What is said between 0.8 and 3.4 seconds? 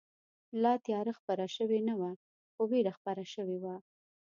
تیاره خپره شوې نه وه، خو وېره خپره